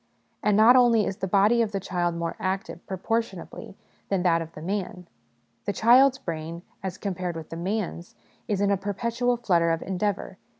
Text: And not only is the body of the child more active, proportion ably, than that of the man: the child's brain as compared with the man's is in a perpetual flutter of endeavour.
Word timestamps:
And 0.41 0.57
not 0.57 0.75
only 0.75 1.05
is 1.05 1.17
the 1.17 1.27
body 1.27 1.61
of 1.61 1.73
the 1.73 1.79
child 1.79 2.15
more 2.15 2.35
active, 2.39 2.83
proportion 2.87 3.39
ably, 3.39 3.77
than 4.09 4.23
that 4.23 4.41
of 4.41 4.51
the 4.53 4.61
man: 4.63 5.05
the 5.65 5.73
child's 5.73 6.17
brain 6.17 6.63
as 6.81 6.97
compared 6.97 7.35
with 7.35 7.51
the 7.51 7.55
man's 7.55 8.15
is 8.47 8.61
in 8.61 8.71
a 8.71 8.77
perpetual 8.77 9.37
flutter 9.37 9.69
of 9.69 9.83
endeavour. 9.83 10.39